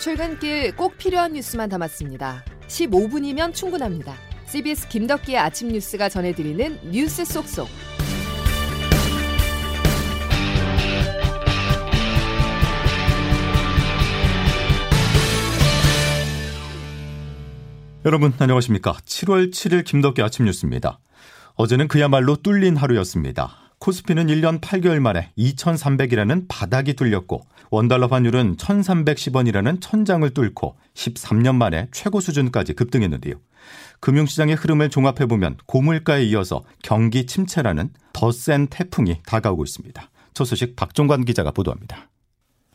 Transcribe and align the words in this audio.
출근길 0.00 0.74
꼭 0.76 0.96
필요한 0.96 1.34
뉴스만 1.34 1.68
담았습니다. 1.68 2.42
15분이면 2.68 3.52
충분합니다. 3.52 4.14
CBS 4.46 4.88
김덕기의 4.88 5.36
아침 5.36 5.68
뉴스가 5.68 6.08
전해드리는 6.08 6.90
뉴스 6.90 7.22
속속. 7.26 7.68
여러분 18.06 18.32
안녕하십니까? 18.38 18.94
7월 19.04 19.52
7일 19.52 19.84
김덕기 19.84 20.22
아침 20.22 20.46
뉴스입니다. 20.46 20.98
어제는 21.56 21.88
그야말로 21.88 22.36
뚫린 22.36 22.78
하루였습니다. 22.78 23.59
코스피는 23.80 24.26
1년 24.26 24.60
8개월 24.60 25.00
만에 25.00 25.32
2,300이라는 25.38 26.44
바닥이 26.48 26.94
뚫렸고 26.94 27.40
원달러 27.70 28.08
환율은 28.08 28.56
1,310원이라는 28.56 29.80
천장을 29.80 30.28
뚫고 30.30 30.76
13년 30.94 31.54
만에 31.56 31.88
최고 31.90 32.20
수준까지 32.20 32.74
급등했는데요. 32.74 33.34
금융시장의 34.00 34.56
흐름을 34.56 34.90
종합해보면 34.90 35.58
고물가에 35.66 36.24
이어서 36.24 36.62
경기 36.82 37.26
침체라는 37.26 37.90
더 38.12 38.30
센 38.32 38.66
태풍이 38.66 39.22
다가오고 39.24 39.64
있습니다. 39.64 40.10
첫 40.34 40.44
소식 40.44 40.76
박종관 40.76 41.24
기자가 41.24 41.50
보도합니다. 41.50 42.10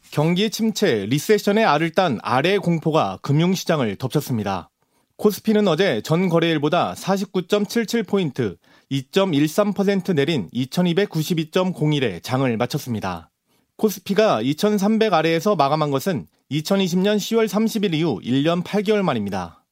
경기 0.09 0.49
침체, 0.49 1.05
리세션의 1.05 1.65
알을 1.65 1.91
딴 1.91 2.19
아래 2.23 2.57
공포가 2.57 3.19
금융시장을 3.21 3.97
덮쳤습니다. 3.97 4.69
코스피는 5.17 5.67
어제 5.67 6.01
전 6.01 6.29
거래일보다 6.29 6.93
49.77포인트, 6.93 8.57
2.13% 8.91 10.13
내린 10.13 10.49
2292.01에 10.51 12.21
장을 12.23 12.57
마쳤습니다. 12.57 13.31
코스피가 13.77 14.41
2300 14.41 15.13
아래에서 15.13 15.55
마감한 15.55 15.91
것은 15.91 16.27
2020년 16.51 17.17
10월 17.17 17.47
30일 17.47 17.93
이후 17.93 18.19
1년 18.21 18.63
8개월 18.63 19.01
만입니다. 19.01 19.63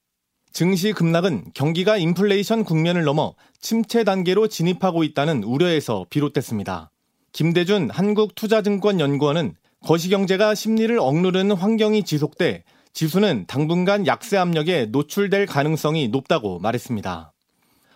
증시 0.51 0.93
급락은 0.93 1.51
경기가 1.53 1.97
인플레이션 1.97 2.63
국면을 2.63 3.03
넘어 3.03 3.33
침체 3.59 4.03
단계로 4.03 4.47
진입하고 4.47 5.03
있다는 5.03 5.43
우려에서 5.43 6.05
비롯됐습니다. 6.09 6.91
김대준 7.31 7.89
한국투자증권연구원은 7.89 9.55
거시경제가 9.83 10.53
심리를 10.53 10.97
억누르는 10.99 11.55
환경이 11.55 12.03
지속돼 12.03 12.63
지수는 12.93 13.45
당분간 13.47 14.05
약세 14.05 14.37
압력에 14.37 14.85
노출될 14.85 15.47
가능성이 15.47 16.09
높다고 16.09 16.59
말했습니다. 16.59 17.32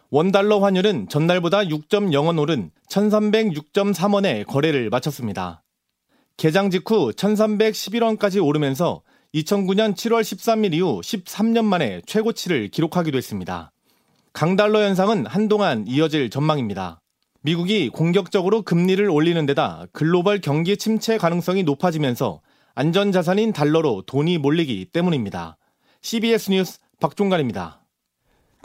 원달러 0.10 0.60
환율은 0.60 1.10
전날보다 1.10 1.64
6.0원 1.66 2.40
오른 2.40 2.72
1306.3원에 2.90 4.46
거래를 4.48 4.90
마쳤습니다. 4.90 5.64
개장 6.38 6.70
직후 6.70 7.12
1311원까지 7.12 8.42
오르면서 8.42 9.02
2009년 9.36 9.96
7월 9.96 10.22
13일 10.22 10.74
이후 10.74 11.02
13년 11.02 11.66
만에 11.66 12.02
최고치를 12.06 12.70
기록하기도 12.70 13.18
했습니다. 13.18 13.74
강달러 14.32 14.82
현상은 14.82 15.26
한동안 15.26 15.86
이어질 15.88 16.30
전망입니다. 16.30 17.02
미국이 17.42 17.90
공격적으로 17.90 18.62
금리를 18.62 19.10
올리는 19.10 19.46
데다 19.46 19.88
글로벌 19.92 20.40
경기 20.40 20.78
침체 20.78 21.18
가능성이 21.18 21.64
높아지면서 21.64 22.40
안전자산인 22.76 23.52
달러로 23.52 24.04
돈이 24.06 24.38
몰리기 24.38 24.86
때문입니다. 24.94 25.58
CBS 26.02 26.52
뉴스 26.52 26.80
박종관입니다. 27.02 27.82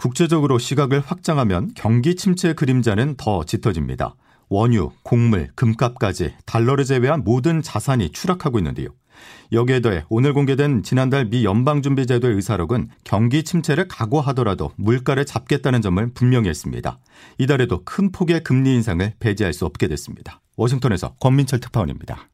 국제적으로 0.03 0.59
시각을 0.59 0.99
확장하면 0.99 1.71
경기 1.77 2.17
침체 2.17 2.55
그림자는 2.55 3.15
더 3.17 3.45
짙어집니다. 3.45 4.17
원유, 4.49 4.91
곡물, 5.05 5.51
금값까지 5.55 6.35
달러를 6.45 6.85
제외한 6.85 7.23
모든 7.23 7.63
자산이 7.63 8.11
추락하고 8.11 8.59
있는데요. 8.59 8.89
여기에 9.53 9.79
더해 9.79 10.05
오늘 10.09 10.35
공개된 10.35 10.83
지난달 10.83 11.27
미 11.27 11.45
연방준비제도의 11.45 12.35
의사록은 12.35 12.91
경기 13.05 13.45
침체를 13.45 13.87
각오하더라도 13.87 14.73
물가를 14.75 15.25
잡겠다는 15.25 15.83
점을 15.83 16.05
분명히 16.15 16.49
했습니다. 16.49 16.99
이달에도 17.39 17.85
큰 17.85 18.11
폭의 18.11 18.43
금리 18.43 18.75
인상을 18.75 19.13
배제할 19.21 19.53
수 19.53 19.67
없게 19.67 19.87
됐습니다. 19.87 20.41
워싱턴에서 20.57 21.15
권민철 21.21 21.61
특파원입니다. 21.61 22.29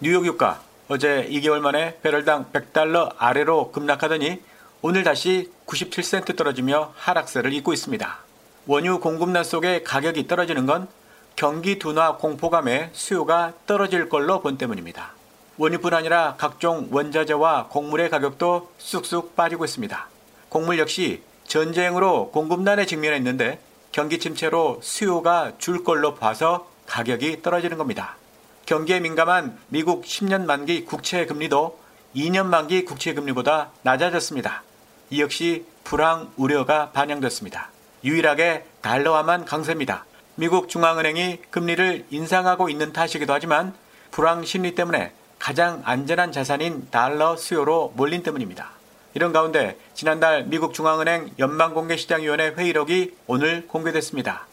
뉴욕 0.00 0.26
유가 0.26 0.60
어제 0.88 1.26
2개월 1.30 1.60
만에 1.60 1.98
배럴당 2.02 2.52
100달러 2.52 3.14
아래로 3.16 3.72
급락하더니 3.72 4.49
오늘 4.82 5.04
다시 5.04 5.50
97센트 5.66 6.34
떨어지며 6.36 6.94
하락세를 6.96 7.52
잇고 7.52 7.74
있습니다. 7.74 8.18
원유 8.66 9.00
공급난 9.00 9.44
속에 9.44 9.82
가격이 9.82 10.26
떨어지는 10.26 10.64
건 10.64 10.88
경기 11.36 11.78
둔화 11.78 12.16
공포감에 12.16 12.88
수요가 12.94 13.52
떨어질 13.66 14.08
걸로 14.08 14.40
본 14.40 14.56
때문입니다. 14.56 15.12
원유뿐 15.58 15.92
아니라 15.92 16.36
각종 16.38 16.88
원자재와 16.90 17.66
곡물의 17.68 18.08
가격도 18.08 18.70
쑥쑥 18.78 19.36
빠지고 19.36 19.66
있습니다. 19.66 20.08
곡물 20.48 20.78
역시 20.78 21.22
전쟁으로 21.46 22.30
공급난에 22.30 22.86
직면했는데 22.86 23.60
경기 23.92 24.18
침체로 24.18 24.80
수요가 24.82 25.52
줄 25.58 25.84
걸로 25.84 26.14
봐서 26.14 26.70
가격이 26.86 27.42
떨어지는 27.42 27.76
겁니다. 27.76 28.16
경기에 28.64 29.00
민감한 29.00 29.58
미국 29.68 30.04
10년 30.04 30.46
만기 30.46 30.86
국채 30.86 31.26
금리도 31.26 31.78
2년 32.16 32.46
만기 32.46 32.86
국채 32.86 33.12
금리보다 33.12 33.72
낮아졌습니다. 33.82 34.62
이 35.10 35.20
역시 35.20 35.66
불황 35.82 36.30
우려가 36.36 36.90
반영됐습니다. 36.92 37.70
유일하게 38.04 38.64
달러화만 38.80 39.44
강세입니다. 39.44 40.04
미국 40.36 40.68
중앙은행이 40.68 41.40
금리를 41.50 42.06
인상하고 42.10 42.68
있는 42.68 42.92
탓이기도 42.92 43.32
하지만 43.32 43.74
불황 44.12 44.44
심리 44.44 44.76
때문에 44.76 45.12
가장 45.40 45.82
안전한 45.84 46.30
자산인 46.30 46.88
달러 46.92 47.36
수요로 47.36 47.92
몰린 47.96 48.22
때문입니다. 48.22 48.70
이런 49.14 49.32
가운데 49.32 49.76
지난달 49.94 50.44
미국 50.44 50.74
중앙은행 50.74 51.30
연방공개시장위원회 51.40 52.50
회의록이 52.50 53.16
오늘 53.26 53.66
공개됐습니다. 53.66 54.46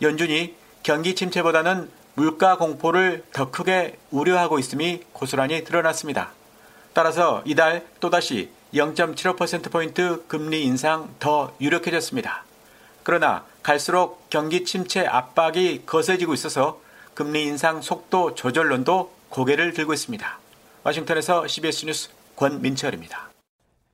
연준이 0.00 0.54
경기 0.82 1.14
침체보다는 1.14 1.90
물가 2.14 2.56
공포를 2.56 3.24
더 3.34 3.50
크게 3.50 3.98
우려하고 4.10 4.58
있음이 4.58 5.02
고스란히 5.12 5.62
드러났습니다. 5.64 6.30
따라서 6.94 7.42
이달 7.44 7.86
또다시 8.00 8.50
0.75%포인트 8.74 10.24
금리 10.26 10.62
인상 10.64 11.14
더 11.18 11.54
유력해졌습니다. 11.60 12.44
그러나 13.02 13.44
갈수록 13.62 14.28
경기 14.30 14.64
침체 14.64 15.06
압박이 15.06 15.82
거세지고 15.86 16.34
있어서 16.34 16.80
금리 17.14 17.44
인상 17.44 17.82
속도 17.82 18.34
조절론도 18.34 19.12
고개를 19.30 19.72
들고 19.72 19.92
있습니다. 19.92 20.38
와싱턴에서 20.84 21.46
CBS 21.46 21.86
뉴스 21.86 22.10
권민철입니다. 22.36 23.29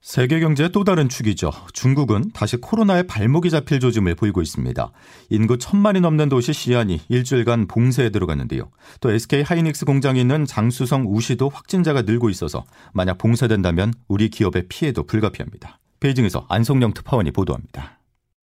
세계 0.06 0.38
경제의 0.38 0.70
또 0.70 0.84
다른 0.84 1.08
축이죠. 1.08 1.50
중국은 1.72 2.30
다시 2.32 2.56
코로나의 2.58 3.08
발목이 3.08 3.50
잡힐 3.50 3.80
조짐을 3.80 4.14
보이고 4.14 4.40
있습니다. 4.40 4.92
인구 5.30 5.58
천만이 5.58 6.00
넘는 6.00 6.28
도시 6.28 6.52
시안이 6.52 7.00
일주일간 7.08 7.66
봉쇄에 7.66 8.10
들어갔는데요. 8.10 8.70
또 9.00 9.10
SK 9.10 9.42
하이닉스 9.42 9.84
공장이 9.84 10.20
있는 10.20 10.46
장수성 10.46 11.06
우시도 11.08 11.48
확진자가 11.48 12.02
늘고 12.02 12.30
있어서 12.30 12.64
만약 12.92 13.18
봉쇄된다면 13.18 13.92
우리 14.06 14.28
기업의 14.28 14.66
피해도 14.68 15.02
불가피합니다. 15.02 15.80
베이징에서 15.98 16.46
안성영 16.48 16.94
특파원이 16.94 17.32
보도합니다. 17.32 17.98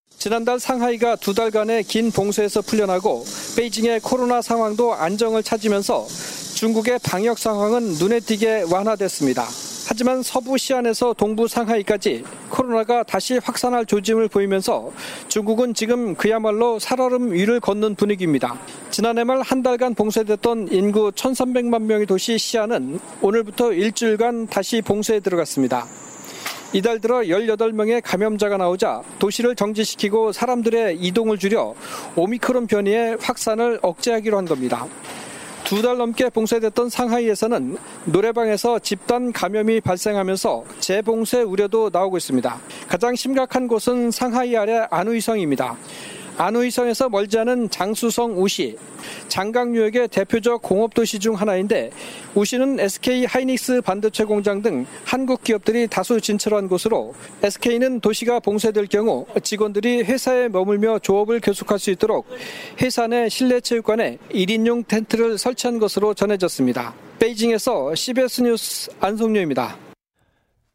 지난달 0.10 0.60
상하이가 0.60 1.16
두 1.16 1.34
달간의 1.34 1.86
긴 1.86 2.12
봉쇄에서 2.12 2.62
풀려나고 2.62 3.24
베이징의 3.56 4.02
코로나 4.02 4.42
상황도 4.42 4.96
안정을 4.96 5.44
찾으면서 5.44 6.08
중국의 6.56 7.00
방역 7.04 7.40
상황은 7.40 7.94
눈에 7.94 8.20
띄게 8.20 8.66
완화됐습니다. 8.70 9.46
하지만 9.94 10.24
서부 10.24 10.58
시안에서 10.58 11.14
동부 11.14 11.48
상하이까지 11.48 12.24
코로나가 12.50 13.04
다시 13.04 13.38
확산할 13.38 13.86
조짐을 13.86 14.28
보이면서 14.28 14.92
중국은 15.28 15.76
지금 15.76 16.16
그야말로 16.16 16.80
살얼음 16.80 17.32
위를 17.32 17.60
걷는 17.60 17.94
분위기입니다. 17.94 18.58
지난해 18.90 19.24
말 19.24 19.44
한 19.44 19.62
달간 19.62 19.94
봉쇄됐던 19.94 20.70
인구 20.72 21.12
1,300만 21.12 21.84
명의 21.84 22.08
도시 22.08 22.40
시안은 22.40 23.00
오늘부터 23.22 23.74
일주일간 23.74 24.48
다시 24.48 24.82
봉쇄에 24.82 25.20
들어갔습니다. 25.20 25.86
이달 26.74 27.00
들어 27.00 27.20
18명의 27.20 28.02
감염자가 28.04 28.58
나오자 28.58 29.04
도시를 29.20 29.56
정지시키고 29.56 30.32
사람들의 30.32 30.98
이동을 31.02 31.38
줄여 31.38 31.76
오미크론 32.16 32.66
변이의 32.66 33.18
확산을 33.22 33.78
억제하기로 33.84 34.40
한 34.40 34.46
겁니다. 34.46 34.88
두 35.66 35.82
달 35.82 35.98
넘게 35.98 36.30
봉쇄됐던 36.30 36.90
상하이에서는 36.90 37.78
노래방에서 38.06 38.80
집단 38.80 39.32
감염이 39.32 39.82
발생하면서 39.82 40.64
재봉쇄 40.80 41.42
우려도 41.42 41.90
나오고 41.92 42.18
있습니다. 42.18 42.60
가장 42.88 43.16
심각한 43.16 43.68
곳은 43.68 44.12
상하이 44.12 44.56
아래 44.56 44.86
안우이성입니다. 44.90 45.76
안우이성에서 46.38 47.10
멀지 47.10 47.38
않은 47.40 47.70
장수성 47.70 48.42
우시, 48.42 48.78
장강유역의 49.28 50.08
대표적 50.08 50.62
공업도시 50.62 51.20
중 51.20 51.36
하나인데 51.36 51.92
우시는 52.36 52.80
SK 52.80 53.26
하이닉스 53.26 53.82
반도체 53.82 54.24
공장 54.24 54.62
등 54.62 54.86
한국 55.06 55.44
기업들이 55.44 55.88
다수 55.88 56.20
진출한 56.20 56.68
곳으로 56.68 57.14
SK는 57.44 58.00
도시가 58.00 58.40
봉쇄될 58.40 58.88
경우 58.88 59.26
직원들이 59.42 60.04
회사에 60.04 60.50
머물며 60.50 61.00
조업을 61.00 61.40
계속할 61.40 61.80
수 61.80 61.92
있도록 61.92 62.28
회사 62.82 63.08
내 63.08 63.30
실내 63.30 63.60
체육관에 63.60 64.18
1인용 64.32 64.88
텐트를 64.88 65.38
설치한 65.38 65.80
것으로 65.80 66.14
전해졌습니다. 66.14 66.94
베이징에서 67.20 67.96
CBS 67.96 68.42
뉴스 68.42 68.92
안성료입니다. 69.00 69.78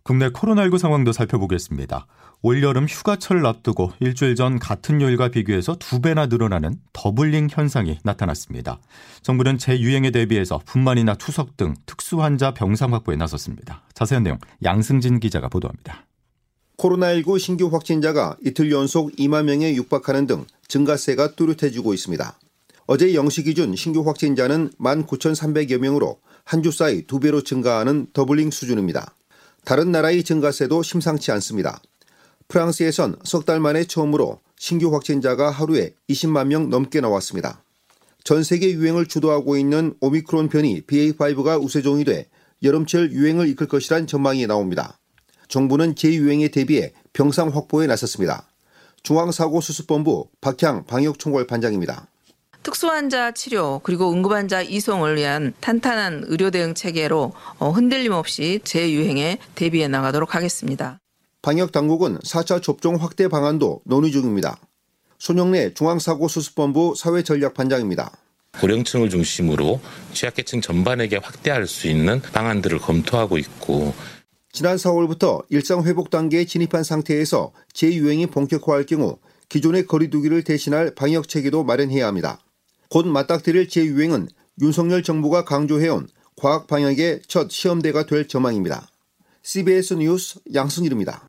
국내 0.03 0.31
코로나19 0.31 0.79
상황도 0.79 1.13
살펴보겠습니다. 1.13 2.07
올여름 2.43 2.87
휴가철을 2.87 3.45
앞두고 3.47 3.93
일주일 4.01 4.37
전 4.37 4.59
같은 4.59 5.01
요일과 5.03 5.29
비교해서 5.31 5.77
두 5.79 6.01
배나 6.01 6.27
늘어나는 6.27 6.81
doubling 6.93 7.49
현상이 7.51 7.99
나타났습니다. 8.05 8.79
정부는 9.23 9.59
재유행에 9.59 10.13
대비해서 10.13 10.61
분만이나 10.65 11.15
투석 11.15 11.57
등 11.57 11.75
특수 11.85 12.23
환자 12.23 12.55
병상 12.55 12.95
확보에 12.95 13.17
나섰습니다. 13.17 13.83
자세한 13.95 14.23
내용 14.23 14.39
양승진 14.63 15.19
기자가 15.19 15.49
보도합니다. 15.49 16.07
코로나19 16.77 17.41
신규 17.41 17.67
확진자가 17.67 18.37
이틀 18.45 18.71
연속 18.71 19.11
2만 19.17 19.45
명에 19.45 19.75
육박하는 19.75 20.29
등 20.29 20.45
증가세가 20.69 21.35
뚜렷해지고 21.35 21.93
있습니다. 21.93 22.39
어제 22.87 23.09
0시 23.09 23.45
기준 23.45 23.75
신규 23.75 24.03
확진자는 24.07 24.71
19,300여 24.79 25.79
명으로 25.79 26.21
한 26.45 26.63
주 26.63 26.71
사이 26.71 27.03
두 27.03 27.21
배로 27.21 27.43
증가하는 27.43 28.07
doubling 28.13 28.51
수준입니다. 28.51 29.13
다른 29.65 29.91
나라의 29.93 30.23
증가세도 30.23 30.83
심상치 30.83 31.31
않습니다. 31.33 31.83
프랑스에선 32.49 33.17
석 33.25 33.45
달 33.45 33.61
만에 33.61 33.85
처음으로 33.85 34.41
신규 34.59 34.93
확진자가 34.93 35.51
하루에 35.51 35.95
20만 36.09 36.47
명 36.49 36.71
넘게 36.71 37.01
나왔습니다. 37.01 37.63
전 38.25 38.43
세계 38.43 38.73
유행을 38.73 39.07
주도하고 39.07 39.57
있는 39.57 39.95
오미크론 40.01 40.49
변이 40.49 40.83
BA5가 40.83 41.63
우세종이 41.63 42.05
돼 42.05 42.29
여름철 42.63 43.13
유행을 43.13 43.49
이끌 43.49 43.69
것이란 43.69 44.07
전망이 44.07 44.47
나옵니다. 44.47 44.99
정부는 45.49 45.95
재유행에 45.95 46.49
대비해 46.49 46.93
병상 47.13 47.49
확보에 47.49 47.87
나섰습니다. 47.87 48.49
중앙사고수습본부 49.03 50.29
박향 50.41 50.85
방역총괄 50.87 51.47
반장입니다. 51.47 52.09
특수환자 52.63 53.33
치료 53.33 53.81
그리고 53.83 54.13
응급환자 54.13 54.63
이송을 54.63 55.17
위한 55.17 55.55
탄탄한 55.61 56.25
의료 56.27 56.51
대응 56.51 56.75
체계로 56.75 57.33
어, 57.59 57.71
흔들림 57.71 58.13
없이 58.13 58.61
재유행에 58.65 59.39
대비해 59.55 59.89
나가도록 59.89 60.35
하겠습니다. 60.35 60.99
방역 61.49 61.73
당국은 61.73 62.19
4차 62.19 62.63
접종 62.63 62.97
확대 62.97 63.27
방안도 63.27 63.81
논의 63.87 64.13
중입니다. 64.13 64.59
손영래 65.19 65.73
중앙사고수습본부 65.73 66.93
사회전략반장입니다. 66.95 68.13
고령층을 68.61 69.09
중심으로 69.09 69.81
취약계층 70.13 70.61
전반에게 70.61 71.17
확대할 71.17 71.67
수 71.67 71.89
있는 71.89 72.21
방안들을 72.21 72.79
검토하고 72.81 73.39
있고 73.39 73.95
지난 74.53 74.77
4월부터 74.77 75.43
일상 75.49 75.85
회복 75.85 76.11
단계에 76.11 76.45
진입한 76.45 76.85
상태에서 76.85 77.53
재유행이 77.73 78.27
본격화할 78.27 78.85
경우 78.85 79.17
기존의 79.49 79.87
거리두기를 79.87 80.45
대신할 80.45 80.95
방역 80.95 81.31
체계도 81.31 81.65
마련해야 81.65 82.07
합니다. 82.07 82.45
곧 82.91 83.07
맞닥뜨릴 83.07 83.71
재유행은 83.71 84.29
윤석열 84.61 85.03
정부가 85.03 85.47
강조해온 85.47 86.09
과학 86.37 86.67
방역의 86.67 87.23
첫 87.27 87.51
시험대가 87.51 88.05
될 88.05 88.29
전망입니다. 88.29 88.91
CBS 89.43 89.95
뉴스 89.95 90.41
양승일입니다. 90.53 91.28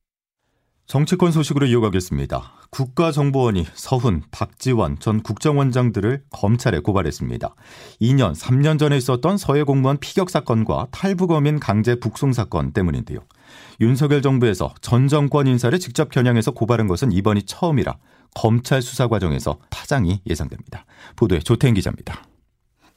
정치권 0.89 1.31
소식으로 1.31 1.67
이어가겠습니다. 1.67 2.51
국가정보원이 2.71 3.67
서훈, 3.75 4.23
박지원 4.31 4.97
전 4.99 5.21
국정원장들을 5.21 6.23
검찰에 6.31 6.79
고발했습니다. 6.79 7.53
2년, 8.01 8.35
3년 8.35 8.79
전에 8.79 8.97
있었던 8.97 9.37
서해 9.37 9.61
공무원 9.61 9.99
피격 9.99 10.31
사건과 10.31 10.87
탈북어민 10.89 11.59
강제 11.59 11.93
북송 11.93 12.33
사건 12.33 12.73
때문인데요. 12.73 13.19
윤석열 13.79 14.23
정부에서 14.23 14.73
전 14.81 15.07
정권 15.07 15.45
인사를 15.45 15.77
직접 15.77 16.09
겨냥해서 16.09 16.51
고발한 16.51 16.87
것은 16.87 17.11
이번이 17.11 17.43
처음이라 17.43 17.97
검찰 18.33 18.81
수사 18.81 19.07
과정에서 19.07 19.59
파장이 19.69 20.21
예상됩니다. 20.25 20.85
보도에 21.15 21.37
조태인 21.37 21.75
기자입니다. 21.75 22.23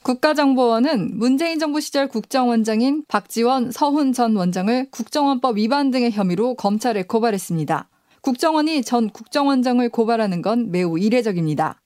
국가정보원은 0.02 1.16
문재인 1.16 1.60
정부 1.60 1.80
시절 1.80 2.08
국정원장인 2.08 3.04
박지원, 3.06 3.70
서훈 3.70 4.12
전 4.12 4.34
원장을 4.34 4.88
국정원법 4.90 5.58
위반 5.58 5.92
등의 5.92 6.10
혐의로 6.10 6.56
검찰에 6.56 7.04
고발했습니다. 7.04 7.88
국정원이 8.20 8.82
전 8.82 9.10
국정원장을 9.10 9.88
고발하는 9.88 10.42
건 10.42 10.72
매우 10.72 10.98
이례적입니다. 10.98 11.80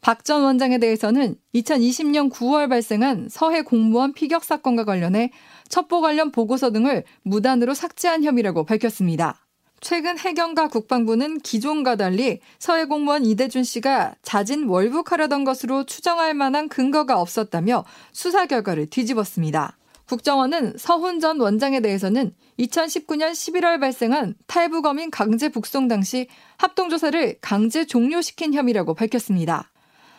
박 0.00 0.24
전 0.24 0.42
원장에 0.44 0.78
대해서는 0.78 1.36
2020년 1.54 2.30
9월 2.30 2.70
발생한 2.70 3.28
서해 3.30 3.62
공무원 3.62 4.14
피격 4.14 4.44
사건과 4.44 4.84
관련해 4.84 5.30
첩보 5.68 6.00
관련 6.00 6.30
보고서 6.30 6.70
등을 6.72 7.04
무단으로 7.22 7.74
삭제한 7.74 8.24
혐의라고 8.24 8.64
밝혔습니다. 8.64 9.47
최근 9.80 10.18
해경과 10.18 10.68
국방부는 10.68 11.38
기존과 11.40 11.96
달리 11.96 12.40
서해 12.58 12.84
공무원 12.84 13.24
이대준 13.24 13.64
씨가 13.64 14.14
자진 14.22 14.64
월북하려던 14.68 15.44
것으로 15.44 15.84
추정할 15.84 16.34
만한 16.34 16.68
근거가 16.68 17.20
없었다며 17.20 17.84
수사 18.12 18.46
결과를 18.46 18.86
뒤집었습니다. 18.86 19.76
국정원은 20.08 20.74
서훈 20.78 21.20
전 21.20 21.38
원장에 21.38 21.80
대해서는 21.80 22.34
2019년 22.58 23.32
11월 23.32 23.78
발생한 23.78 24.34
탈북어민 24.46 25.10
강제 25.10 25.50
북송 25.50 25.86
당시 25.86 26.28
합동조사를 26.56 27.36
강제 27.40 27.84
종료시킨 27.84 28.54
혐의라고 28.54 28.94
밝혔습니다. 28.94 29.70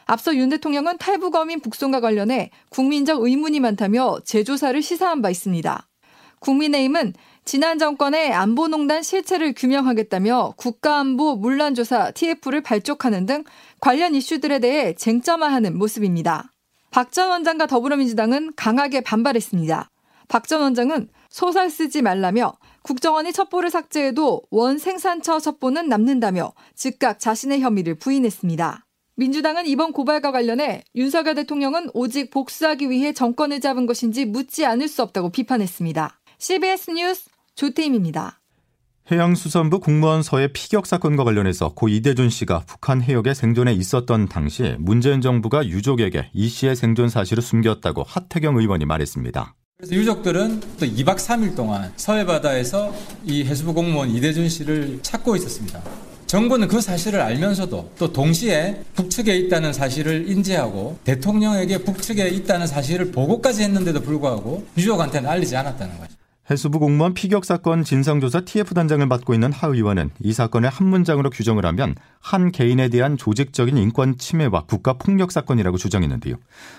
앞서 0.06 0.36
윤 0.36 0.50
대통령은 0.50 0.98
탈북어민 1.00 1.60
북송과 1.60 2.02
관련해 2.02 2.52
국민적 2.70 3.24
의문이 3.24 3.60
많다며 3.60 4.20
재조사를 4.26 4.80
시사한 4.82 5.22
바 5.22 5.30
있습니다. 5.30 5.89
국민의힘은 6.40 7.14
지난 7.46 7.80
정권의 7.80 8.32
안보농단 8.34 9.02
실체를 9.02 9.54
규명하겠다며 9.56 10.54
국가안보 10.58 11.36
문란조사 11.38 12.12
TF를 12.12 12.62
발족하는 12.62 13.26
등 13.26 13.44
관련 13.80 14.14
이슈들에 14.16 14.60
대해 14.60 14.94
쟁점화하는 14.94 15.78
모습입니다. 15.78 16.52
박 16.92 17.12
전 17.12 17.30
원장과 17.30 17.68
더불어민주당은 17.68 18.54
강하게 18.56 19.02
반발했습니다. 19.02 19.90
박 20.28 20.48
전 20.48 20.62
원장은 20.62 21.10
소설 21.30 21.70
쓰지 21.70 22.02
말라며 22.02 22.54
국정원이 22.84 23.34
첩보를 23.34 23.70
삭제해도 23.70 24.42
원 24.50 24.78
생산처 24.78 25.40
첩보는 25.40 25.90
남는다며 25.90 26.54
즉각 26.76 27.20
자신의 27.20 27.62
혐의를 27.62 27.96
부인했습니다. 27.96 28.86
민주당은 29.16 29.68
이번 29.68 29.92
고발과 29.92 30.32
관련해 30.32 30.84
윤석열 30.96 31.36
대통령은 31.36 31.90
오직 31.94 32.32
복수하기 32.32 32.90
위해 32.90 33.12
정권을 33.12 33.60
잡은 33.60 33.86
것인지 33.86 34.26
묻지 34.26 34.66
않을 34.66 34.88
수 34.88 35.02
없다고 35.04 35.30
비판했습니다. 35.30 36.19
CBS 36.40 36.92
뉴스 36.92 37.30
조태임입니다. 37.56 38.40
해양수산부 39.12 39.82
공무원 39.82 40.24
서해 40.24 40.48
피격 40.48 40.86
사건과 40.86 41.26
관련해서 41.26 41.74
고 41.74 41.90
이대준 41.90 42.30
씨가 42.30 42.64
북한 42.66 43.02
해역에 43.02 43.34
생존해 43.34 43.74
있었던 43.74 44.30
당시 44.30 44.76
문재인 44.80 45.20
정부가 45.20 45.68
유족에게 45.68 46.30
이 46.34 46.48
씨의 46.48 46.78
생존 46.78 47.10
사실을 47.10 47.44
숨겼다고 47.44 48.04
하태경 48.04 48.58
의원이 48.58 48.86
말했습니다. 48.86 49.54
그래서 49.76 49.96
유족들은 49.96 50.60
또 50.80 50.86
2박 50.86 51.18
3일 51.18 51.58
동안 51.58 51.92
서해 51.98 52.26
바다에서 52.26 52.94
이 53.26 53.44
해수부 53.44 53.74
공무원 53.74 54.10
이대준 54.10 54.48
씨를 54.48 55.00
찾고 55.02 55.36
있었습니다. 55.36 55.82
정부는 56.26 56.70
그 56.70 56.80
사실을 56.80 57.20
알면서도 57.20 57.96
또 58.00 58.14
동시에 58.14 58.82
북측에 58.94 59.36
있다는 59.36 59.74
사실을 59.74 60.30
인지하고 60.30 61.00
대통령에게 61.04 61.80
북측에 61.80 62.30
있다는 62.30 62.66
사실을 62.66 63.12
보고까지 63.12 63.64
했는데도 63.64 64.00
불구하고 64.02 64.66
유족한테는 64.78 65.30
알리지 65.30 65.58
않았다는 65.58 65.98
거죠. 65.98 66.19
해수부 66.50 66.80
공무원 66.80 67.14
피격 67.14 67.46
사건 67.46 67.84
진상조사 67.84 68.42
TF 68.42 68.74
단장을 68.74 69.06
맡고 69.06 69.36
있는 69.36 69.52
하 69.52 69.68
의원은 69.68 70.10
이 70.20 70.34
사건을 70.34 70.70
한 70.70 70.88
문장으로 70.88 71.30
규정을 71.30 71.64
하면 71.66 71.94
한 72.20 72.52
개인에 72.52 72.90
대한 72.90 73.18
조직적인 73.18 73.78
인권 73.78 74.18
침해와 74.18 74.64
국가 74.66 74.94
폭력 74.94 75.32
사건이라고 75.32 75.78
주장했는데요. 75.78 76.36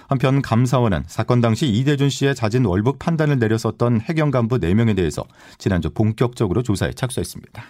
한편 0.09 0.43
감사원은 0.43 1.05
사건 1.07 1.41
당시 1.41 1.69
이대준 1.69 2.11
씨의 2.11 2.35
자진 2.35 2.65
월북 2.65 2.99
판단을 2.99 3.39
내렸었던 3.39 4.01
해경 4.01 4.33
간부 4.33 4.59
4명에 4.59 4.97
대해서 4.97 5.25
지난주 5.59 5.91
본격적으로 5.91 6.65
조사에 6.65 6.93
착수했습니다. 6.93 7.63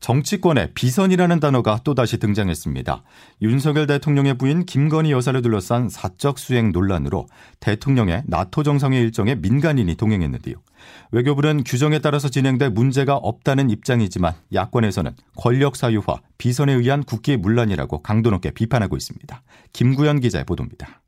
정치권에 0.00 0.72
비선이라는 0.74 1.40
단어가 1.40 1.80
또다시 1.82 2.18
등장했습니다. 2.18 3.02
윤석열 3.42 3.86
대통령의 3.86 4.38
부인 4.38 4.64
김건희 4.64 5.12
여사를 5.12 5.40
둘러싼 5.42 5.88
사적 5.88 6.38
수행 6.38 6.72
논란으로 6.72 7.26
대통령의 7.60 8.22
나토 8.26 8.62
정상회 8.62 9.00
일정에 9.00 9.34
민간인이 9.34 9.94
동행했는데요. 9.96 10.56
외교부는 11.12 11.64
규정에 11.64 11.98
따라서 11.98 12.28
진행될 12.28 12.70
문제가 12.70 13.16
없다는 13.16 13.70
입장이지만 13.70 14.34
야권에서는 14.52 15.12
권력 15.36 15.76
사유화, 15.76 16.20
비선에 16.38 16.72
의한 16.72 17.02
국기 17.02 17.36
문란이라고 17.36 18.02
강도 18.02 18.30
높게 18.30 18.50
비판하고 18.50 18.96
있습니다. 18.96 19.42
김구현 19.72 20.20
기자의 20.20 20.44
보도입니다. 20.44 21.02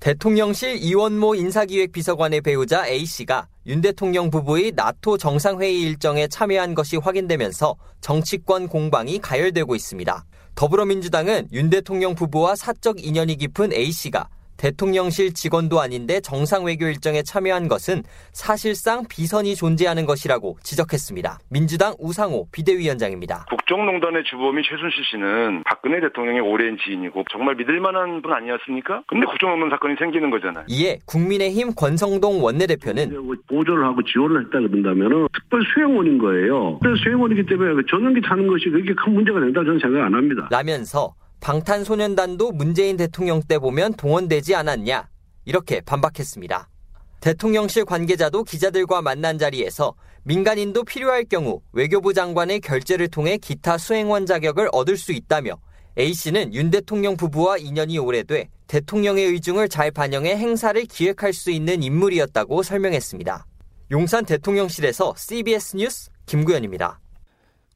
대통령실 0.00 0.76
이원모 0.76 1.36
인사기획비서관의 1.36 2.42
배우자 2.42 2.86
A씨가 2.86 3.48
윤 3.68 3.80
대통령 3.80 4.30
부부의 4.30 4.74
나토 4.76 5.18
정상회의 5.18 5.82
일정에 5.82 6.28
참여한 6.28 6.76
것이 6.76 6.96
확인되면서 6.96 7.74
정치권 8.00 8.68
공방이 8.68 9.18
가열되고 9.18 9.74
있습니다. 9.74 10.24
더불어민주당은 10.54 11.48
윤 11.52 11.68
대통령 11.68 12.14
부부와 12.14 12.54
사적 12.54 13.04
인연이 13.04 13.36
깊은 13.36 13.72
A씨가 13.72 14.28
대통령실 14.56 15.34
직원도 15.34 15.80
아닌데 15.80 16.20
정상 16.20 16.64
외교 16.64 16.86
일정에 16.86 17.22
참여한 17.22 17.68
것은 17.68 18.02
사실상 18.32 19.04
비선이 19.08 19.54
존재하는 19.54 20.06
것이라고 20.06 20.58
지적했습니다. 20.62 21.38
민주당 21.50 21.94
우상호 21.98 22.46
비대위원장입니다. 22.52 23.46
국정농단의 23.48 24.24
주범이 24.24 24.62
최순실 24.62 25.04
씨는 25.10 25.64
박근혜 25.64 26.00
대통령의 26.00 26.40
오랜 26.40 26.76
지인이고 26.78 27.24
정말 27.30 27.56
믿을 27.56 27.80
만한 27.80 28.22
분 28.22 28.32
아니었습니까? 28.32 29.02
근데 29.06 29.26
국정농단 29.26 29.70
사건이 29.70 29.96
생기는 29.98 30.30
거잖아요. 30.30 30.64
이에 30.68 30.98
국민의힘 31.06 31.74
권성동 31.74 32.42
원내대표는 32.42 33.10
보조를 33.48 33.84
하고 33.84 34.02
지원을 34.02 34.44
했다 34.44 34.60
그런다면 34.60 35.28
특별 35.32 35.62
수행원인 35.74 36.18
거예요. 36.18 36.78
특별 36.80 36.96
수행원이기 36.98 37.46
때문에 37.46 37.82
전용기 37.90 38.20
타는 38.22 38.46
것이 38.46 38.70
그렇게 38.70 38.94
큰 38.94 39.14
문제가 39.14 39.40
된다 39.40 39.62
저는 39.64 39.78
생각 39.80 40.04
안 40.04 40.14
합니다. 40.14 40.48
라면서 40.50 41.14
방탄소년단도 41.46 42.50
문재인 42.50 42.96
대통령 42.96 43.40
때 43.40 43.60
보면 43.60 43.94
동원되지 43.94 44.56
않았냐 44.56 45.08
이렇게 45.44 45.80
반박했습니다. 45.80 46.68
대통령실 47.20 47.84
관계자도 47.84 48.42
기자들과 48.42 49.00
만난 49.00 49.38
자리에서 49.38 49.94
민간인도 50.24 50.82
필요할 50.82 51.26
경우 51.26 51.60
외교부 51.70 52.12
장관의 52.12 52.58
결재를 52.58 53.06
통해 53.06 53.38
기타 53.38 53.78
수행원 53.78 54.26
자격을 54.26 54.70
얻을 54.72 54.96
수 54.96 55.12
있다며 55.12 55.60
A씨는 55.96 56.52
윤 56.52 56.72
대통령 56.72 57.16
부부와 57.16 57.58
인연이 57.58 57.96
오래돼 57.96 58.48
대통령의 58.66 59.26
의중을 59.26 59.68
잘 59.68 59.92
반영해 59.92 60.36
행사를 60.36 60.84
기획할 60.84 61.32
수 61.32 61.52
있는 61.52 61.80
인물이었다고 61.80 62.64
설명했습니다. 62.64 63.46
용산 63.92 64.24
대통령실에서 64.24 65.14
CBS 65.16 65.76
뉴스 65.76 66.10
김구현입니다. 66.26 66.98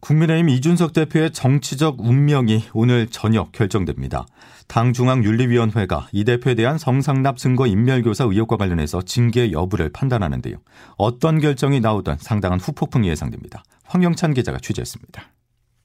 국민의힘 0.00 0.49
이준석 0.49 0.92
대표의 0.92 1.30
정치적 1.33 2.00
운명이 2.00 2.64
오늘 2.73 3.07
저녁 3.07 3.52
결정됩니다. 3.52 4.26
당 4.66 4.92
중앙윤리위원회가 4.92 6.09
이 6.12 6.25
대표에 6.25 6.54
대한 6.54 6.78
성상납 6.78 7.37
증거 7.37 7.66
인멸교사 7.66 8.25
의혹과 8.25 8.57
관련해서 8.57 9.02
징계 9.02 9.52
여부를 9.52 9.90
판단하는데요. 9.92 10.57
어떤 10.97 11.40
결정이 11.40 11.80
나오든 11.80 12.16
상당한 12.19 12.59
후폭풍이 12.61 13.09
예상됩니다. 13.09 13.62
황영찬 13.85 14.35
기자가 14.35 14.59
취재했습니다. 14.59 15.33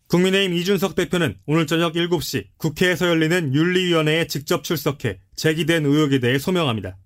국민의힘 0.08 0.56
이준석 0.56 0.96
대표는 0.96 1.36
오늘 1.48 1.68
저녁 1.68 1.94
7시 1.94 2.46
국회에서 2.58 3.08
열리는 3.08 3.54
윤리위원회에 3.54 4.28
직접 4.28 4.64
출석해 4.64 5.20
제기된 5.36 5.86
의혹에 5.86 6.20
대해 6.20 6.38
소명합니다. 6.38 6.98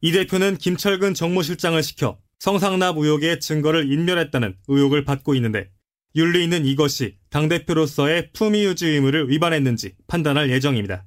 이 0.00 0.12
대표는 0.12 0.56
김철근 0.56 1.14
정무실장을 1.14 1.80
시켜 1.82 2.18
성상납 2.38 2.96
의혹의 2.96 3.40
증거를 3.40 3.92
인멸했다는 3.92 4.56
의혹을 4.66 5.04
받고 5.04 5.34
있는데 5.34 5.68
윤리위는 6.16 6.66
이것이 6.66 7.16
당대표로서의 7.30 8.30
품위 8.32 8.64
유지 8.64 8.86
의무를 8.86 9.30
위반했는지 9.30 9.94
판단할 10.06 10.50
예정입니다. 10.50 11.04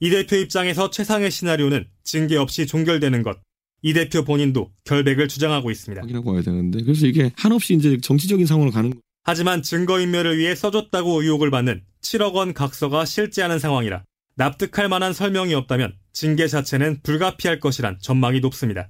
이 0.00 0.10
대표 0.10 0.36
입장에서 0.36 0.90
최상의 0.90 1.30
시나리오는 1.30 1.86
징계 2.04 2.36
없이 2.36 2.66
종결되는 2.66 3.22
것. 3.22 3.38
이 3.82 3.92
대표 3.92 4.24
본인도 4.24 4.72
결백을 4.84 5.28
주장하고 5.28 5.70
있습니다. 5.70 6.02
확인하고 6.02 6.32
와야 6.32 6.42
되는데 6.42 6.82
그래서 6.82 7.06
이게 7.06 7.32
한없이 7.36 7.74
이제 7.74 7.98
정치적인 7.98 8.46
상황으로 8.46 8.70
가는 8.70 8.90
거. 8.90 8.98
하지만 9.24 9.62
증거인멸을 9.62 10.38
위해 10.38 10.54
써줬다고 10.54 11.22
의혹을 11.22 11.50
받는 11.50 11.82
7억 12.02 12.34
원 12.34 12.54
각서가 12.54 13.04
실제하는 13.04 13.58
상황이라 13.58 14.04
납득할 14.36 14.88
만한 14.88 15.12
설명이 15.12 15.54
없다면 15.54 15.94
징계 16.12 16.46
자체는 16.46 17.00
불가피할 17.02 17.60
것이란 17.60 17.98
전망이 18.00 18.40
높습니다. 18.40 18.88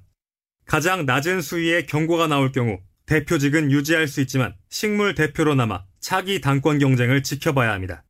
가장 0.65 1.05
낮은 1.05 1.41
수위의 1.41 1.85
경고가 1.85 2.27
나올 2.27 2.51
경우 2.51 2.79
대표직은 3.05 3.71
유지할 3.71 4.07
수 4.07 4.21
있지만 4.21 4.55
식물 4.69 5.15
대표로 5.15 5.55
남아 5.55 5.85
차기 5.99 6.41
당권 6.41 6.79
경쟁을 6.79 7.23
지켜봐야 7.23 7.71
합니다. 7.71 8.03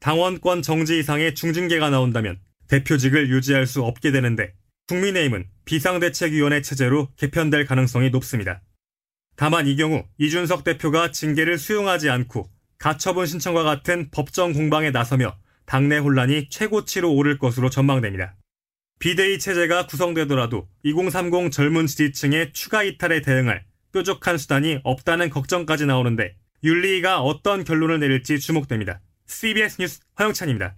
당원권 0.00 0.62
정지 0.62 0.98
이상의 0.98 1.34
중징계가 1.34 1.90
나온다면 1.90 2.40
대표직을 2.68 3.30
유지할 3.30 3.66
수 3.66 3.82
없게 3.82 4.10
되는데 4.10 4.54
국민의힘은 4.88 5.46
비상대책위원회 5.64 6.62
체제로 6.62 7.08
개편될 7.16 7.66
가능성이 7.66 8.10
높습니다. 8.10 8.62
다만 9.36 9.66
이 9.66 9.76
경우 9.76 10.04
이준석 10.18 10.64
대표가 10.64 11.12
징계를 11.12 11.58
수용하지 11.58 12.10
않고 12.10 12.50
가처분 12.78 13.26
신청과 13.26 13.62
같은 13.62 14.10
법정 14.10 14.52
공방에 14.52 14.90
나서며 14.90 15.36
당내 15.66 15.98
혼란이 15.98 16.48
최고치로 16.48 17.12
오를 17.14 17.38
것으로 17.38 17.70
전망됩니다. 17.70 18.36
비대위 18.98 19.38
체제가 19.38 19.86
구성되더라도 19.86 20.68
2030 20.82 21.52
젊은 21.52 21.86
지지층의 21.86 22.52
추가 22.52 22.82
이탈에 22.82 23.20
대응할 23.22 23.64
뾰족한 23.92 24.38
수단이 24.38 24.80
없다는 24.82 25.30
걱정까지 25.30 25.86
나오는데 25.86 26.34
윤리가 26.64 27.20
어떤 27.20 27.64
결론을 27.64 28.00
내릴지 28.00 28.40
주목됩니다. 28.40 29.00
CBS 29.26 29.80
뉴스 29.80 30.00
허영찬입니다. 30.18 30.76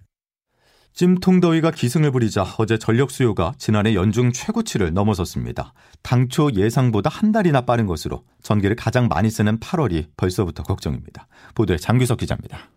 찜통더위가 0.93 1.71
기승을 1.71 2.11
부리자 2.11 2.45
어제 2.57 2.77
전력 2.77 3.11
수요가 3.11 3.53
지난해 3.57 3.95
연중 3.95 4.31
최고치를 4.31 4.93
넘어섰습니다. 4.93 5.73
당초 6.01 6.49
예상보다 6.53 7.09
한 7.09 7.33
달이나 7.33 7.61
빠른 7.61 7.85
것으로 7.85 8.23
전기를 8.41 8.77
가장 8.77 9.09
많이 9.09 9.29
쓰는 9.29 9.59
8월이 9.59 10.07
벌써부터 10.15 10.63
걱정입니다. 10.63 11.27
보도에 11.53 11.75
장규석 11.75 12.19
기자입니다. 12.19 12.69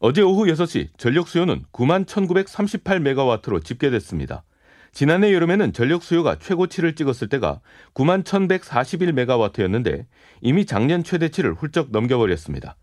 어제 0.00 0.20
오후 0.20 0.44
6시 0.46 0.88
전력 0.98 1.28
수요는 1.28 1.64
9만 1.72 2.04
1938메가와트로 2.04 3.64
집계됐습니다. 3.64 4.44
지난해 4.92 5.32
여름에는 5.32 5.72
전력 5.72 6.02
수요가 6.02 6.36
최고치를 6.38 6.94
찍었을 6.94 7.28
때가 7.28 7.60
9만 7.94 8.24
1141메가와트였는데 8.24 10.06
이미 10.40 10.66
작년 10.66 11.04
최대치를 11.04 11.54
훌쩍 11.54 11.90
넘겨버렸습니다. 11.90 12.76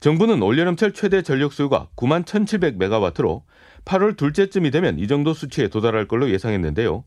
정부는 0.00 0.42
올여름철 0.42 0.92
최대 0.92 1.22
전력 1.22 1.52
수요가 1.52 1.88
9만 1.96 2.24
1700메가와트로 2.24 3.42
8월 3.86 4.16
둘째쯤이 4.16 4.70
되면 4.70 4.98
이 4.98 5.06
정도 5.06 5.32
수치에 5.32 5.68
도달할 5.68 6.06
걸로 6.06 6.30
예상했는데요. 6.30 7.04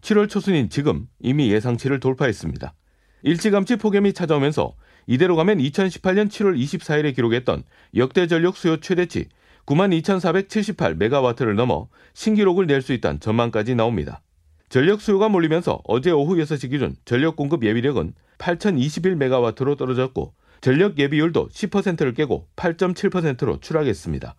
7월 0.00 0.28
초순인 0.28 0.70
지금 0.70 1.06
이미 1.20 1.50
예상치를 1.52 2.00
돌파했습니다. 2.00 2.74
일찌감치 3.22 3.76
폭염이 3.76 4.12
찾아오면서 4.12 4.74
이대로 5.06 5.36
가면 5.36 5.58
2018년 5.58 6.28
7월 6.28 6.58
24일에 6.58 7.14
기록했던 7.14 7.64
역대 7.96 8.26
전력 8.26 8.56
수요 8.56 8.78
최대치 8.78 9.28
92,478메가와트를 9.68 11.54
넘어 11.54 11.88
신기록을 12.14 12.66
낼 12.66 12.80
수 12.80 12.92
있다는 12.92 13.20
전망까지 13.20 13.74
나옵니다. 13.74 14.22
전력 14.68 15.00
수요가 15.00 15.28
몰리면서 15.28 15.80
어제 15.84 16.10
오후 16.10 16.36
6시 16.36 16.70
기준 16.70 16.94
전력 17.04 17.36
공급 17.36 17.64
예비력은 17.64 18.14
8,021메가와트로 18.38 19.76
떨어졌고 19.76 20.34
전력 20.60 20.98
예비율도 20.98 21.48
10%를 21.48 22.14
깨고 22.14 22.46
8.7%로 22.56 23.58
추락했습니다. 23.60 24.34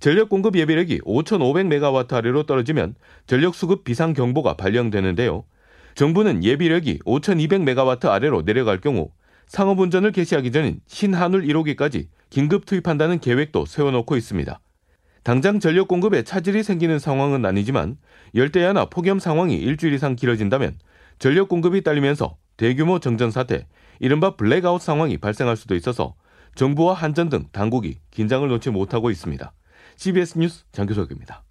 전력 0.00 0.28
공급 0.28 0.56
예비력이 0.56 1.00
5,500메가와트 1.00 2.12
아래로 2.12 2.44
떨어지면 2.44 2.94
전력 3.26 3.54
수급 3.54 3.84
비상 3.84 4.12
경보가 4.12 4.54
발령되는데요. 4.54 5.44
정부는 5.94 6.44
예비력이 6.44 7.00
5,200메가와트 7.00 8.06
아래로 8.06 8.44
내려갈 8.44 8.80
경우 8.80 9.10
상업 9.46 9.78
운전을 9.80 10.12
개시하기 10.12 10.52
전인 10.52 10.80
신한울 10.86 11.44
1호기까지 11.46 12.08
긴급 12.30 12.66
투입한다는 12.66 13.20
계획도 13.20 13.66
세워놓고 13.66 14.16
있습니다. 14.16 14.60
당장 15.24 15.58
전력 15.58 15.88
공급에 15.88 16.22
차질이 16.22 16.62
생기는 16.62 16.98
상황은 16.98 17.46
아니지만 17.46 17.96
열대야나 18.34 18.86
폭염 18.86 19.18
상황이 19.18 19.56
일주일 19.56 19.94
이상 19.94 20.16
길어진다면 20.16 20.78
전력 21.18 21.48
공급이 21.48 21.82
딸리면서 21.82 22.36
대규모 22.58 23.00
정전 23.00 23.30
사태, 23.30 23.66
이른바 24.00 24.36
블랙아웃 24.36 24.82
상황이 24.82 25.16
발생할 25.16 25.56
수도 25.56 25.74
있어서 25.74 26.14
정부와 26.54 26.94
한전 26.94 27.30
등 27.30 27.46
당국이 27.52 27.98
긴장을 28.10 28.46
놓지 28.46 28.70
못하고 28.70 29.10
있습니다. 29.10 29.52
CBS 29.96 30.38
뉴스 30.38 30.64
장교석입니다. 30.72 31.42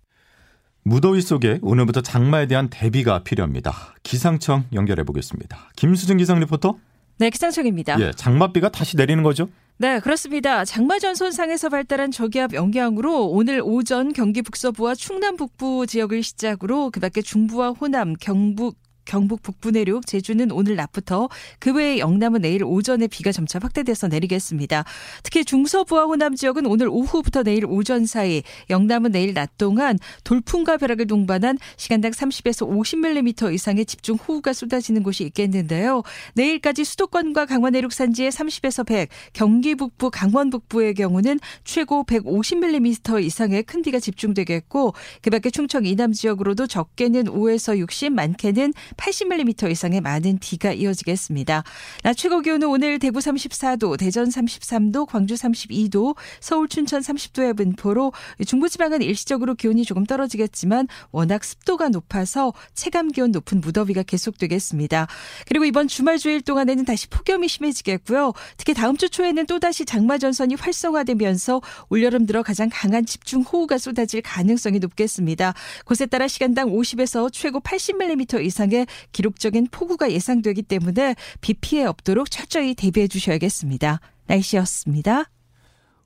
무더위 0.84 1.22
속에 1.22 1.60
오늘부터 1.62 2.02
장마에 2.02 2.46
대한 2.46 2.70
대비가 2.70 3.24
필요합니다. 3.24 3.74
기상청 4.04 4.66
연결해 4.74 5.04
보겠습니다. 5.04 5.72
김수진 5.76 6.18
기상 6.18 6.40
리포터. 6.40 6.78
네, 7.18 7.30
기상청입니다. 7.30 8.00
예, 8.02 8.12
장맛비가 8.12 8.70
다시 8.70 8.98
내리는 8.98 9.24
거죠? 9.24 9.48
네, 9.78 10.00
그렇습니다. 10.00 10.64
장마전 10.64 11.16
손상에서 11.16 11.68
발달한 11.68 12.12
저기압 12.12 12.54
영향으로 12.54 13.28
오늘 13.28 13.62
오전 13.64 14.14
경기 14.14 14.42
북서부와 14.42 14.96
충남 14.96 15.36
북부 15.36 15.88
지역을 15.88 16.24
시작으로 16.24 16.90
그밖에 16.92 17.22
중부와 17.22 17.72
호남, 17.72 18.14
경북, 18.14 18.78
경북 19.06 19.42
북부 19.44 19.72
내륙, 19.72 20.06
제주는 20.08 20.52
오늘 20.52 20.76
낮부터 20.76 21.30
그 21.60 21.74
외에 21.74 22.00
영남은 22.00 22.42
내일 22.42 22.64
오전에 22.64 23.08
비가 23.08 23.32
점차 23.32 23.60
확대돼서 23.62 24.08
내리겠습니다. 24.08 24.86
특히 25.24 25.46
중서부와 25.46 26.06
호남 26.06 26.36
지역은 26.36 26.66
오늘 26.66 26.88
오후부터 26.90 27.44
내일 27.44 27.66
오전 27.66 28.06
사이, 28.06 28.44
영남은 28.70 29.12
내일 29.12 29.34
낮 29.34 29.58
동안 29.58 29.98
돌풍과 30.24 30.78
벼락을 30.78 31.08
동반한 31.08 31.58
시간당 31.78 32.12
30에서 32.12 32.68
50mm 32.68 33.54
이상의 33.54 33.86
집중 33.86 34.16
호우가 34.16 34.54
쏟아지는 34.54 35.04
곳이 35.04 35.24
있겠는데요. 35.26 36.04
내일까지 36.36 36.84
수도권과 36.84 37.46
강원 37.46 37.74
내륙 37.74 37.94
산지에 37.94 38.30
30에서 38.30 38.86
100, 38.86 39.10
경기 39.34 39.76
북부, 39.76 40.10
강원 40.12 40.50
북부의 40.50 40.94
경우는 40.94 41.40
최고 41.64 42.04
150mm 42.04 43.24
이상의 43.24 43.64
큰 43.64 43.82
비가 43.82 44.00
집중되겠고, 44.00 44.94
그밖에 45.22 45.50
충청 45.50 45.86
이남 45.86 46.14
지역으로도 46.14 46.68
적게는 46.68 47.26
5에서 47.26 47.78
60, 47.78 48.14
많게는 48.14 48.74
80mm 48.94 49.72
이상의 49.72 50.02
많은 50.02 50.40
비가 50.40 50.74
이어지겠습니다. 50.74 51.64
낮 52.04 52.14
최고 52.16 52.42
기온은 52.42 52.68
오늘 52.68 53.00
대구 53.00 53.20
34도, 53.20 53.98
대전 53.98 54.30
33도, 54.30 55.06
광주 55.06 55.36
32도, 55.36 56.16
서울 56.40 56.68
춘천 56.68 57.02
30도의 57.02 57.56
분포로 57.58 58.14
중부지방은 58.46 59.02
일시적으로 59.02 59.56
기온이 59.56 59.86
조금 59.86 60.06
떨어지겠지만 60.06 60.88
워낙 61.12 61.44
습도가 61.44 61.90
높아서 61.90 62.54
체감 62.74 63.10
기온 63.10 63.32
높은 63.32 63.62
무더위가 63.62 64.04
계속되겠습니다. 64.04 65.08
그리고 65.48 65.66
이번 65.66 65.88
주말 65.88 66.18
주일 66.18 66.42
동안에는 66.42 66.86
다시 66.86 67.08
폭염이 67.08 67.48
심해지겠고요. 67.48 68.34
특히 68.58 68.74
다음 68.74 68.98
주 68.98 69.10
초에는 69.10 69.46
또다시 69.46 69.86
장마 69.86 70.18
전선이 70.18 70.56
활성화되면서 70.56 71.62
올여름 71.90 72.26
들어 72.26 72.44
가장 72.44 72.70
강한 72.72 73.06
집중 73.06 73.42
호우가 73.42 73.78
쏟아질 73.78 74.22
가능성이 74.22 74.80
높겠습니다. 74.80 75.54
곳에 75.86 76.06
따라 76.06 76.28
시간당 76.28 76.70
50에서 76.70 77.32
최고 77.32 77.60
80mm 77.60 78.46
이상의 78.46 78.83
기록적인 79.12 79.68
폭우가 79.72 80.12
예상되기 80.12 80.64
때문에 80.64 81.16
비 81.42 81.54
피해 81.54 81.86
없도록 81.86 82.30
철저히 82.30 82.76
대비해 82.76 83.08
주셔야겠습니다. 83.08 84.00
날씨였습니다. 84.28 85.26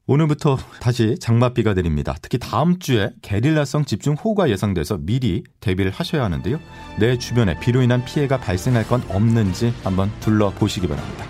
오늘부터 0.09 0.57
다시 0.79 1.17
장맛비가 1.19 1.73
내립니다. 1.73 2.15
특히 2.21 2.37
다음 2.37 2.79
주에 2.79 3.09
게릴라성 3.21 3.83
집중 3.83 4.13
호우가 4.15 4.49
예상돼서 4.49 4.97
미리 5.01 5.43
대비를 5.59 5.91
하셔야 5.91 6.23
하는데요. 6.23 6.59
내 6.97 7.17
주변에 7.17 7.59
비로 7.59 7.81
인한 7.81 8.05
피해가 8.05 8.39
발생할 8.39 8.87
건 8.87 9.03
없는지 9.09 9.73
한번 9.83 10.09
둘러보시기 10.21 10.87
바랍니다. 10.87 11.25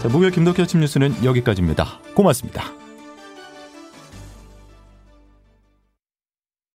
자, 0.00 0.08
목요일 0.08 0.32
김덕현 0.32 0.64
아침 0.64 0.80
뉴스는 0.80 1.24
여기까지입니다. 1.24 2.00
고맙습니다. 2.14 2.83